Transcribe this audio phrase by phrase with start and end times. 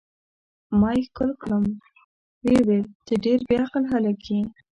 [0.79, 1.63] ما یې ښکل کړم،
[2.43, 4.41] ویې ویل: ته ډېر بې عقل هلک یې.